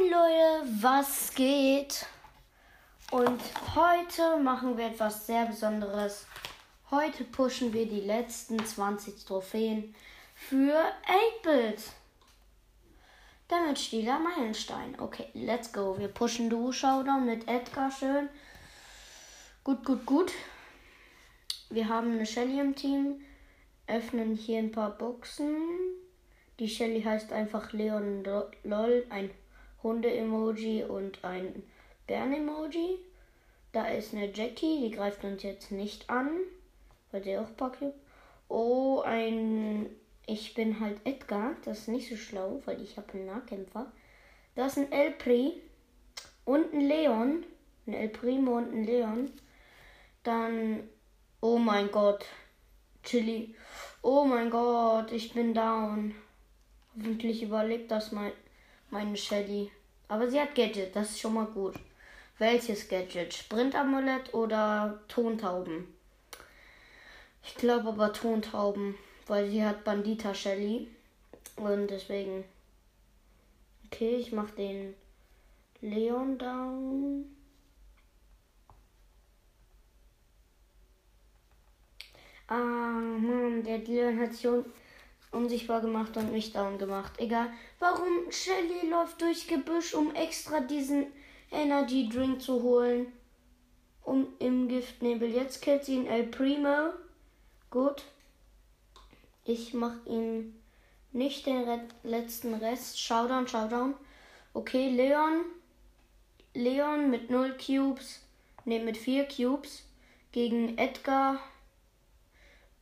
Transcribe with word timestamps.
Moin 0.00 0.10
Leute, 0.10 0.82
was 0.82 1.34
geht? 1.34 2.06
Und 3.10 3.40
heute 3.74 4.38
machen 4.38 4.78
wir 4.78 4.86
etwas 4.86 5.26
sehr 5.26 5.44
Besonderes. 5.46 6.26
Heute 6.90 7.24
pushen 7.24 7.72
wir 7.72 7.86
die 7.86 8.00
letzten 8.00 8.64
20 8.64 9.24
Trophäen 9.24 9.94
für 10.34 10.80
8-Bit. 11.44 11.82
Damage 13.48 13.90
Dealer 13.90 14.20
Meilenstein. 14.20 14.98
Okay, 14.98 15.26
let's 15.34 15.72
go. 15.72 15.98
Wir 15.98 16.08
pushen 16.08 16.48
Duo 16.48 16.72
Showdown 16.72 17.26
mit 17.26 17.46
Edgar 17.48 17.90
schön. 17.90 18.28
Gut, 19.64 19.84
gut, 19.84 20.06
gut. 20.06 20.32
Wir 21.68 21.88
haben 21.88 22.12
eine 22.12 22.26
Shelly 22.26 22.58
im 22.58 22.74
Team. 22.74 23.20
Öffnen 23.86 24.34
hier 24.34 24.60
ein 24.60 24.72
paar 24.72 24.96
Boxen. 24.96 25.56
Die 26.58 26.68
Shelly 26.68 27.02
heißt 27.02 27.32
einfach 27.32 27.72
Leon 27.72 28.24
LOL, 28.64 29.06
ein 29.10 29.30
Hunde-Emoji 29.82 30.84
und 30.84 31.24
ein 31.24 31.62
Bären-Emoji. 32.06 32.98
Da 33.72 33.86
ist 33.86 34.14
eine 34.14 34.32
Jackie, 34.32 34.80
die 34.82 34.90
greift 34.90 35.24
uns 35.24 35.42
jetzt 35.42 35.70
nicht 35.70 36.10
an, 36.10 36.28
weil 37.12 37.22
sie 37.22 37.38
auch 37.38 37.48
Pokémon. 37.56 37.92
Oh, 38.48 39.02
ein. 39.04 39.86
Ich 40.26 40.54
bin 40.54 40.80
halt 40.80 41.00
Edgar, 41.04 41.54
das 41.64 41.80
ist 41.80 41.88
nicht 41.88 42.08
so 42.08 42.16
schlau, 42.16 42.62
weil 42.64 42.80
ich 42.82 42.96
habe 42.96 43.12
einen 43.14 43.26
Nahkämpfer. 43.26 43.90
Da 44.54 44.66
ist 44.66 44.78
ein 44.78 44.92
El 44.92 45.12
Pri 45.12 45.60
und 46.44 46.72
ein 46.72 46.80
Leon. 46.80 47.44
Ein 47.86 47.94
El 47.94 48.08
Primo 48.08 48.58
und 48.58 48.72
ein 48.72 48.84
Leon. 48.84 49.30
Dann. 50.22 50.88
Oh 51.40 51.58
mein 51.58 51.90
Gott. 51.90 52.26
Chili. 53.02 53.54
Oh 54.02 54.24
mein 54.24 54.50
Gott, 54.50 55.12
ich 55.12 55.32
bin 55.32 55.54
down. 55.54 56.14
Hoffentlich 56.96 57.42
überlebt 57.42 57.90
das 57.90 58.12
mein, 58.12 58.32
meine 58.90 59.16
Shelly. 59.16 59.70
Aber 60.08 60.28
sie 60.28 60.40
hat 60.40 60.54
Gadget, 60.54 60.94
das 60.94 61.10
ist 61.10 61.20
schon 61.20 61.34
mal 61.34 61.46
gut. 61.46 61.74
Welches 62.38 62.88
Gadget? 62.88 63.32
Sprintamulett 63.34 64.34
oder 64.34 65.00
Tontauben? 65.08 65.94
Ich 67.44 67.54
glaube 67.54 67.88
aber 67.88 68.12
Tontauben, 68.12 68.96
weil 69.26 69.48
sie 69.50 69.64
hat 69.64 69.84
Bandita 69.84 70.34
Shelly. 70.34 70.88
Und 71.56 71.88
deswegen. 71.88 72.44
Okay, 73.86 74.16
ich 74.16 74.32
mach 74.32 74.50
den 74.50 74.94
Leon 75.80 76.38
down. 76.38 77.24
Ah, 82.46 82.54
Mann, 82.54 83.62
der 83.62 83.78
Leon 83.78 84.18
hat 84.18 84.34
schon 84.34 84.64
unsichtbar 85.32 85.80
gemacht 85.80 86.16
und 86.16 86.32
mich 86.32 86.52
down 86.52 86.78
gemacht. 86.78 87.12
Egal. 87.18 87.50
Warum 87.78 88.30
Shelly 88.30 88.88
läuft 88.88 89.20
durch 89.20 89.46
Gebüsch, 89.46 89.94
um 89.94 90.14
extra 90.14 90.60
diesen 90.60 91.06
Energy 91.50 92.08
Drink 92.08 92.42
zu 92.42 92.62
holen? 92.62 93.12
Um 94.04 94.26
im 94.38 94.68
Giftnebel. 94.68 95.30
Jetzt 95.30 95.62
killt 95.62 95.84
sie 95.84 95.96
ihn 95.96 96.06
El 96.06 96.24
Primo. 96.24 96.92
Gut. 97.70 98.04
Ich 99.44 99.74
mach 99.74 99.94
ihn 100.06 100.54
nicht 101.12 101.46
den 101.46 101.64
Re 101.64 101.80
letzten 102.02 102.54
Rest. 102.54 103.00
Showdown, 103.00 103.46
Showdown. 103.46 103.94
Okay, 104.54 104.90
Leon. 104.90 105.44
Leon 106.54 107.10
mit 107.10 107.30
0 107.30 107.56
Cubes. 107.56 108.20
Ne, 108.64 108.80
mit 108.80 108.96
4 108.96 109.28
Cubes. 109.28 109.84
Gegen 110.32 110.78
Edgar 110.78 111.40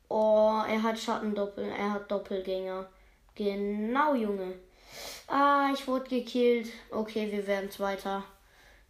Oh, 0.08 0.62
er 0.66 0.82
hat 0.82 0.98
Schattendoppel, 0.98 1.64
er 1.64 1.92
hat 1.92 2.10
Doppelgänger. 2.10 2.88
Genau, 3.34 4.14
Junge. 4.14 4.54
Ah, 5.26 5.70
ich 5.74 5.86
wurde 5.86 6.08
gekillt. 6.08 6.70
Okay, 6.90 7.30
wir 7.30 7.46
werden 7.46 7.70
Zweiter. 7.70 8.24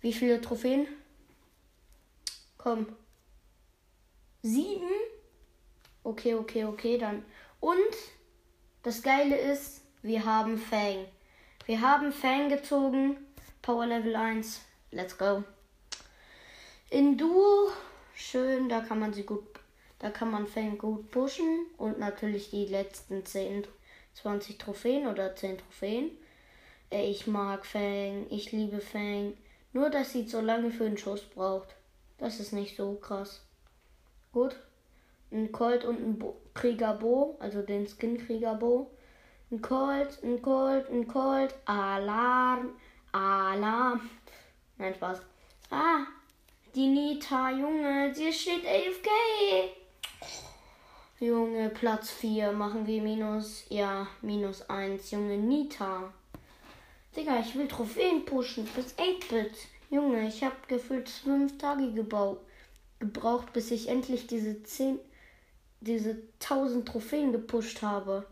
Wie 0.00 0.12
viele 0.12 0.40
Trophäen? 0.40 0.86
Komm. 2.56 2.86
Sieben? 4.42 4.88
Okay, 6.04 6.34
okay, 6.34 6.64
okay, 6.64 6.98
dann. 6.98 7.24
Und 7.58 7.76
das 8.84 9.02
Geile 9.02 9.36
ist, 9.36 9.82
wir 10.02 10.24
haben 10.24 10.56
Fang. 10.56 11.04
Wir 11.66 11.80
haben 11.80 12.12
Fang 12.12 12.48
gezogen. 12.48 13.16
Power 13.60 13.86
Level 13.86 14.14
1. 14.14 14.60
Let's 14.92 15.18
go. 15.18 15.42
In 16.90 17.18
Duo. 17.18 17.72
Schön, 18.14 18.68
da 18.68 18.80
kann 18.80 19.00
man 19.00 19.12
sie 19.12 19.24
gut 19.24 19.42
da 19.98 20.10
kann 20.10 20.30
man 20.30 20.46
Fang 20.46 20.78
gut 20.78 21.10
pushen 21.10 21.66
und 21.76 21.98
natürlich 21.98 22.50
die 22.50 22.66
letzten 22.66 23.24
10, 23.24 23.66
20 24.14 24.58
Trophäen 24.58 25.06
oder 25.08 25.34
10 25.34 25.58
Trophäen. 25.58 26.10
Äh, 26.90 27.10
ich 27.10 27.26
mag 27.26 27.66
Fang, 27.66 28.26
ich 28.30 28.52
liebe 28.52 28.80
Fang. 28.80 29.34
Nur, 29.72 29.90
dass 29.90 30.12
sie 30.12 30.26
so 30.26 30.40
lange 30.40 30.70
für 30.70 30.86
einen 30.86 30.98
Schuss 30.98 31.22
braucht. 31.22 31.74
Das 32.18 32.40
ist 32.40 32.52
nicht 32.52 32.76
so 32.76 32.94
krass. 32.94 33.44
Gut. 34.32 34.56
Ein 35.30 35.52
Colt 35.52 35.84
und 35.84 36.00
ein 36.00 36.18
Bo 36.18 36.40
Krieger 36.54 36.94
Bo, 36.94 37.36
also 37.38 37.60
den 37.62 37.86
Skin 37.86 38.18
Krieger 38.18 38.54
Bo. 38.54 38.90
Ein 39.50 39.60
Colt, 39.60 40.18
ein 40.22 40.40
Colt, 40.40 40.88
ein 40.90 41.06
Colt. 41.06 41.54
Alarm, 41.66 42.72
Alarm. 43.12 44.08
Nein, 44.78 44.94
Spaß. 44.94 45.20
Ah, 45.70 46.06
die 46.74 46.86
Nita, 46.86 47.50
Junge, 47.50 48.14
sie 48.14 48.32
steht 48.32 48.64
AFK. 48.64 49.08
Junge, 51.20 51.68
Platz 51.70 52.12
4. 52.12 52.52
Machen 52.52 52.86
wir 52.86 53.02
minus. 53.02 53.64
Ja, 53.70 54.06
minus 54.22 54.62
1. 54.70 55.10
Junge, 55.10 55.36
Nita. 55.36 56.12
Digga, 57.16 57.40
ich 57.40 57.56
will 57.56 57.66
Trophäen 57.66 58.24
pushen. 58.24 58.64
Bis 58.76 58.94
8-Bit. 58.96 59.52
Junge, 59.90 60.28
ich 60.28 60.44
hab 60.44 60.68
gefühlt 60.68 61.08
5 61.08 61.58
Tage 61.58 61.92
gebaut, 61.92 62.38
gebraucht, 63.00 63.52
bis 63.52 63.72
ich 63.72 63.88
endlich 63.88 64.28
diese 64.28 64.62
10. 64.62 65.00
diese 65.80 66.22
1000 66.40 66.86
Trophäen 66.86 67.32
gepusht 67.32 67.82
habe. 67.82 68.24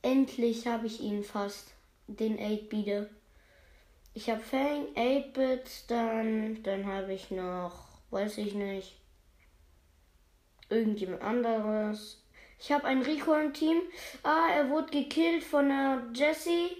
Endlich 0.00 0.66
habe 0.66 0.86
ich 0.86 1.02
ihn 1.02 1.22
fast. 1.22 1.74
Den 2.06 2.38
8-Bit. 2.38 3.10
Ich 4.14 4.30
habe 4.30 4.40
Fang, 4.40 4.86
8-Bit, 4.94 5.84
dann, 5.88 6.62
dann 6.62 6.86
habe 6.86 7.12
ich 7.12 7.30
noch, 7.30 7.86
weiß 8.10 8.38
ich 8.38 8.54
nicht 8.54 9.01
irgendjemand 10.68 11.22
anderes. 11.22 12.22
Ich 12.58 12.70
habe 12.70 12.84
einen 12.84 13.02
Rico 13.02 13.34
im 13.34 13.52
Team. 13.52 13.80
Ah, 14.22 14.48
er 14.54 14.70
wurde 14.70 14.90
gekillt 14.90 15.42
von 15.42 15.70
einer 15.70 16.02
Jessie. 16.14 16.76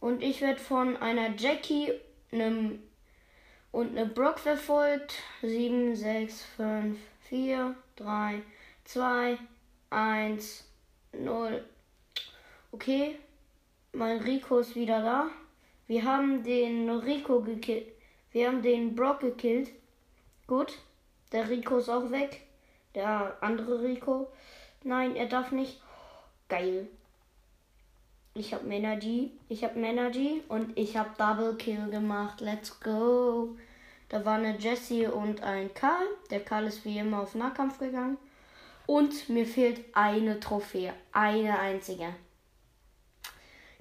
Und 0.00 0.22
ich 0.22 0.40
werde 0.40 0.60
von 0.60 0.96
einer 0.96 1.34
Jackie 1.36 1.92
einem 2.30 2.82
und 3.72 3.90
eine 3.90 4.06
Brock 4.06 4.38
verfolgt. 4.38 5.14
7, 5.42 5.96
6, 5.96 6.42
5, 6.56 6.98
4, 7.28 7.74
3, 7.96 8.42
2, 8.84 9.38
1, 9.90 10.64
0. 11.12 11.64
Okay. 12.72 13.18
Mein 13.92 14.18
Rico 14.18 14.58
ist 14.58 14.76
wieder 14.76 15.02
da. 15.02 15.30
Wir 15.86 16.04
haben 16.04 16.42
den 16.44 16.90
Rico 16.90 17.40
gekillt. 17.40 17.86
Wir 18.30 18.48
haben 18.48 18.62
den 18.62 18.94
Brock 18.94 19.20
gekillt. 19.20 19.70
Gut. 20.46 20.78
Der 21.32 21.48
Rico 21.48 21.78
ist 21.78 21.88
auch 21.88 22.10
weg. 22.10 22.45
Der 22.96 23.36
andere 23.42 23.82
Rico. 23.82 24.26
Nein, 24.82 25.14
er 25.16 25.26
darf 25.26 25.52
nicht. 25.52 25.80
Geil. 26.48 26.88
Ich 28.32 28.54
habe 28.54 28.66
Energy. 28.68 29.30
Ich 29.50 29.64
habe 29.64 29.78
Energy 29.78 30.42
und 30.48 30.76
ich 30.78 30.96
habe 30.96 31.10
Double 31.18 31.56
Kill 31.56 31.90
gemacht. 31.90 32.40
Let's 32.40 32.80
go. 32.80 33.56
Da 34.08 34.24
war 34.24 34.36
eine 34.36 34.56
Jessie 34.56 35.06
und 35.06 35.42
ein 35.42 35.74
Karl. 35.74 36.06
Der 36.30 36.40
Karl 36.40 36.66
ist 36.66 36.86
wie 36.86 36.98
immer 36.98 37.20
auf 37.20 37.34
Nahkampf 37.34 37.78
gegangen. 37.78 38.16
Und 38.86 39.28
mir 39.28 39.46
fehlt 39.46 39.84
eine 39.92 40.40
Trophäe. 40.40 40.94
Eine 41.12 41.58
einzige. 41.58 42.14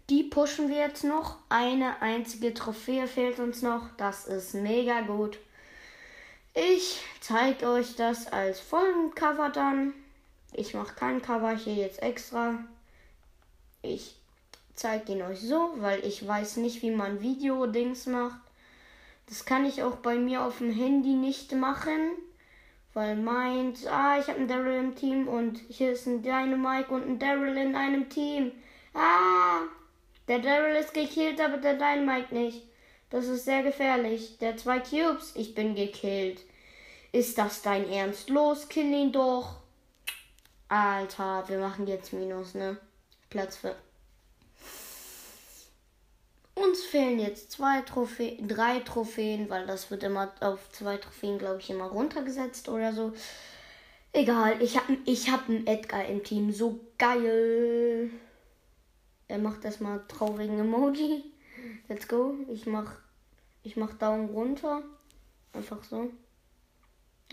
Die 0.10 0.24
pushen 0.24 0.68
wir 0.68 0.78
jetzt 0.78 1.06
noch. 1.06 1.38
Eine 1.48 2.02
einzige 2.02 2.54
Trophäe 2.54 3.08
fehlt 3.08 3.40
uns 3.40 3.62
noch. 3.62 3.90
Das 3.96 4.28
ist 4.28 4.56
mega 4.56 5.02
gut. 5.02 5.40
Ich 6.58 7.02
zeige 7.20 7.68
euch 7.68 7.98
das 7.98 8.32
als 8.32 8.62
Folgencover 8.62 9.50
dann. 9.50 9.94
Ich 10.54 10.74
mache 10.74 10.96
kein 10.96 11.22
Cover 11.22 11.52
hier 11.52 11.74
jetzt 11.74 12.02
extra. 12.02 12.60
Ich 13.82 14.16
zeige 14.74 15.12
ihn 15.12 15.22
euch 15.22 15.42
so, 15.42 15.74
weil 15.80 16.00
ich 16.06 16.26
weiß 16.26 16.56
nicht, 16.58 16.82
wie 16.82 16.92
man 16.92 17.22
Video-Dings 17.22 18.06
macht. 18.06 18.40
Das 19.28 19.44
kann 19.44 19.66
ich 19.66 19.84
auch 19.84 19.98
bei 19.98 20.16
mir 20.16 20.46
auf 20.46 20.60
dem 20.60 20.72
Handy 20.72 21.16
nicht 21.16 21.52
machen, 21.52 22.12
weil 22.94 23.18
meint, 23.18 23.86
ah, 23.88 24.18
ich 24.18 24.28
habe 24.30 24.40
einen 24.40 24.48
Daryl 24.48 24.80
im 24.80 24.96
Team 24.96 25.28
und 25.28 25.60
hier 25.68 25.92
ist 25.92 26.08
ein 26.08 26.24
Dynamike 26.24 26.94
und 26.94 27.06
ein 27.06 27.20
Daryl 27.20 27.58
in 27.58 27.76
einem 27.76 28.10
Team. 28.10 28.54
Ah, 28.94 29.64
der 30.30 30.40
Daryl 30.40 30.78
ist 30.78 30.94
gekillt, 30.94 31.42
aber 31.42 31.58
der 31.58 31.74
Dynamike 31.74 32.34
nicht. 32.34 32.64
Das 33.10 33.26
ist 33.26 33.46
sehr 33.46 33.64
gefährlich. 33.64 34.38
Der 34.40 34.58
zwei 34.58 34.80
Cubes. 34.80 35.36
Ich 35.36 35.56
bin 35.56 35.76
gekillt. 35.76 36.42
Ist 37.12 37.38
das 37.38 37.62
dein 37.62 37.90
Ernst? 37.90 38.30
Los, 38.30 38.68
kill 38.68 38.92
ihn 38.92 39.12
doch. 39.12 39.58
Alter, 40.68 41.44
wir 41.48 41.60
machen 41.60 41.88
jetzt 41.88 42.12
Minus, 42.12 42.56
ne? 42.56 42.78
Platz 43.30 43.58
für. 43.58 43.76
Uns 46.56 46.84
fehlen 46.84 47.20
jetzt 47.20 47.52
zwei 47.52 47.82
Trophäen, 47.82 48.48
drei 48.48 48.80
Trophäen, 48.80 49.50
weil 49.50 49.68
das 49.68 49.92
wird 49.92 50.04
immer 50.04 50.34
auf 50.40 50.72
zwei 50.72 50.98
Trophäen, 50.98 51.38
glaube 51.38 51.60
ich, 51.60 51.70
immer 51.70 51.86
runtergesetzt 51.86 52.70
oder 52.70 52.94
so. 52.94 53.14
Egal, 54.14 54.62
ich 54.62 54.78
habe 54.78 54.98
ich 55.06 55.30
hab 55.30 55.50
einen 55.50 55.68
Edgar 55.68 56.06
im 56.06 56.24
Team. 56.24 56.54
So 56.54 56.80
geil. 56.98 58.10
Er 59.28 59.38
macht 59.38 59.66
erstmal 59.66 60.02
traurigen 60.08 60.60
Emoji. 60.60 61.26
Let's 61.88 62.08
go. 62.08 62.36
Ich 62.52 62.66
mach, 62.66 62.92
ich 63.64 63.76
mach 63.76 63.94
Daumen 63.94 64.30
runter. 64.30 64.84
Einfach 65.54 65.84
so. 65.84 66.12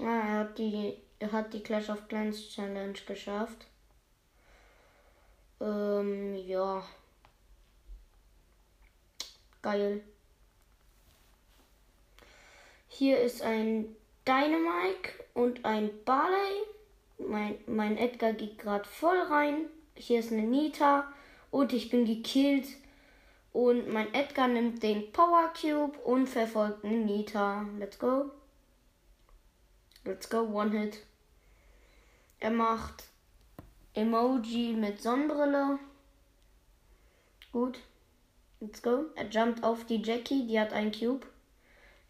Ah, 0.01 0.05
er 0.05 0.39
hat 0.41 0.59
die, 0.59 0.97
er 1.19 1.33
hat 1.33 1.53
die 1.53 1.63
Clash 1.63 1.91
of 1.91 2.09
Clans 2.09 2.49
Challenge 2.49 2.99
geschafft. 3.07 3.67
Ähm, 5.61 6.35
ja. 6.47 6.83
Geil. 9.61 10.03
Hier 12.89 13.21
ist 13.21 13.43
ein 13.43 13.97
Dynamike 14.27 15.25
und 15.35 15.65
ein 15.65 15.91
Barley. 16.05 16.67
Mein, 17.19 17.55
mein 17.67 17.97
Edgar 17.97 18.33
geht 18.33 18.59
gerade 18.59 18.89
voll 18.89 19.19
rein. 19.19 19.67
Hier 19.95 20.21
ist 20.21 20.33
eine 20.33 20.43
Nita 20.43 21.13
und 21.51 21.73
ich 21.73 21.91
bin 21.91 22.05
gekillt. 22.05 22.67
Und 23.53 23.89
mein 23.93 24.13
Edgar 24.15 24.49
nimmt 24.49 24.83
den 24.83 25.13
Power 25.13 25.53
Cube 25.53 25.99
und 26.05 26.27
verfolgt 26.27 26.85
eine 26.85 26.97
Nita. 26.97 27.67
Let's 27.79 27.99
go. 27.99 28.31
Let's 30.05 30.29
go, 30.29 30.41
One 30.41 30.79
Hit. 30.79 31.01
Er 32.41 32.51
macht 32.51 33.05
Emoji 33.95 34.73
mit 34.73 35.03
Sonnenbrille. 35.03 35.79
Gut. 37.53 37.79
Let's 38.61 38.83
go. 38.83 39.07
Er 39.17 39.29
jumpt 39.29 39.63
auf 39.63 39.85
die 39.85 40.03
Jackie, 40.03 40.47
die 40.47 40.59
hat 40.59 40.73
einen 40.73 40.93
Cube. 40.93 41.27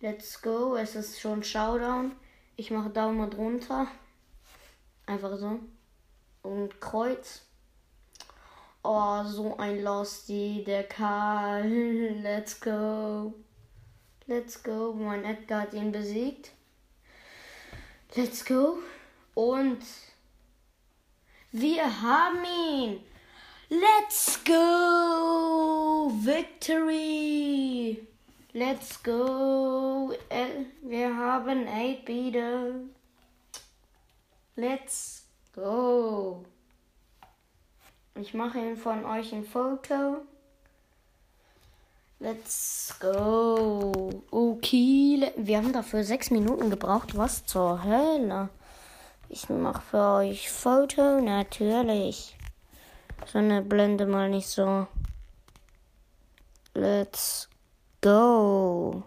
Let's 0.01 0.41
go. 0.41 0.77
Es 0.77 0.95
ist 0.95 1.21
schon 1.21 1.43
Showdown. 1.43 2.15
Ich 2.57 2.71
mache 2.71 2.91
Daumen 2.91 3.29
drunter. 3.29 3.89
Einfach 5.07 5.37
so. 5.37 5.59
Und 6.43 6.81
Kreuz. 6.81 7.45
Oh, 8.85 9.23
so 9.25 9.57
ein 9.59 9.83
Losty, 9.83 10.65
der 10.67 10.85
Karl. 10.85 11.69
Let's 12.23 12.61
go. 12.61 13.33
Let's 14.27 14.63
go. 14.63 14.93
Mein 14.93 15.25
Edgar 15.25 15.63
hat 15.63 15.75
ihn 15.75 15.93
besiegt. 15.93 16.51
Let's 18.15 18.45
go. 18.45 18.79
Und 19.35 19.83
wir 21.53 22.03
haben 22.03 22.45
ihn. 22.45 23.01
Let's 23.75 24.39
go! 24.45 26.13
Victory! 26.23 28.07
Let's 28.53 29.03
go! 29.03 30.13
Äh, 30.29 30.67
wir 30.83 31.17
haben 31.17 31.67
8 31.67 32.07
wieder. 32.07 32.75
Let's 34.57 35.25
go! 35.55 36.45
Ich 38.15 38.35
mache 38.35 38.77
von 38.77 39.05
euch 39.07 39.33
ein 39.33 39.45
Foto. 39.45 40.23
Let's 42.21 42.95
go. 43.01 44.23
Okay. 44.31 45.33
Wir 45.37 45.57
haben 45.57 45.73
dafür 45.73 46.05
sechs 46.05 46.31
Minuten 46.31 46.71
gebraucht. 46.71 47.17
Was 47.17 47.47
zur 47.47 47.83
Hölle? 47.83 48.49
Ich 49.29 49.49
mache 49.49 49.83
für 49.83 50.17
euch 50.19 50.51
Foto, 50.51 51.21
natürlich. 51.21 52.37
So 53.27 53.39
eine 53.39 53.63
Blende 53.63 54.07
mal 54.07 54.29
nicht 54.29 54.49
so. 54.49 54.87
Let's 56.75 57.49
go. 58.03 59.03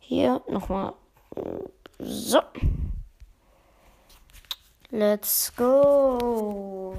Hier 0.00 0.42
nochmal. 0.48 0.94
So. 1.98 2.40
Let's 4.90 5.52
go. 5.56 6.98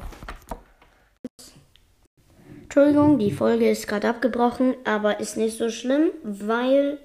Entschuldigung, 2.75 3.19
die 3.19 3.29
Folge 3.29 3.69
ist 3.69 3.87
gerade 3.87 4.09
abgebrochen, 4.09 4.73
aber 4.83 5.19
ist 5.19 5.37
nicht 5.37 5.59
so 5.59 5.69
schlimm, 5.69 6.09
weil 6.23 6.97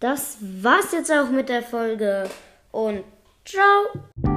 das 0.00 0.38
war's 0.40 0.92
jetzt 0.92 1.12
auch 1.12 1.28
mit 1.28 1.50
der 1.50 1.60
Folge. 1.60 2.24
Und 2.72 3.04
ciao. 3.44 4.29